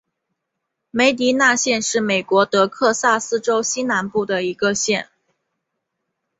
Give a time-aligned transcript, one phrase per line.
[0.89, 5.07] 梅迪纳县是美国德克萨斯州西南部的一个县。